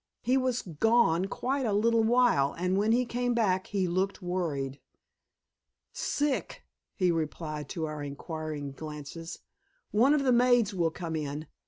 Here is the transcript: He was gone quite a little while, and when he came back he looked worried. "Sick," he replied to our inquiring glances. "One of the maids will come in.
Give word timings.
He 0.23 0.35
was 0.35 0.63
gone 0.63 1.25
quite 1.25 1.63
a 1.67 1.73
little 1.73 2.03
while, 2.03 2.53
and 2.57 2.75
when 2.75 2.91
he 2.91 3.05
came 3.05 3.35
back 3.35 3.67
he 3.67 3.87
looked 3.87 4.19
worried. 4.19 4.79
"Sick," 5.93 6.63
he 6.95 7.11
replied 7.11 7.69
to 7.69 7.85
our 7.85 8.01
inquiring 8.01 8.71
glances. 8.71 9.41
"One 9.91 10.15
of 10.15 10.23
the 10.23 10.31
maids 10.31 10.73
will 10.73 10.89
come 10.89 11.15
in. 11.15 11.45